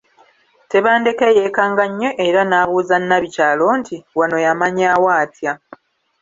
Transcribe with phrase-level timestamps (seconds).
[0.71, 5.53] Tebandeke yeekanga nnyo era n’abuuza Nabikyalo nti, “Wano yamanyawo atya?